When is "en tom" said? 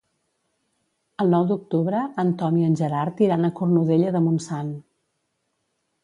2.23-2.57